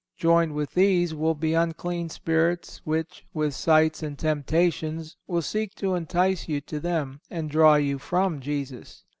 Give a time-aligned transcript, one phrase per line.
[0.17, 5.93] Joined with these will be unclean spirits, which, with sights and temptations, will seek to
[5.93, 9.03] entice you to them, and draw you from Jesus.